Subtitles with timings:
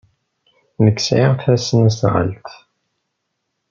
[0.83, 2.47] Nekk sɛiɣ tasnasɣalt.